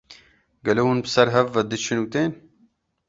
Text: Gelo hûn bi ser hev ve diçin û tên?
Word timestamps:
Gelo 0.65 0.83
hûn 0.87 0.99
bi 1.03 1.09
ser 1.15 1.27
hev 1.35 1.47
ve 1.55 1.61
diçin 1.71 1.99
û 2.03 2.05
tên? 2.13 2.31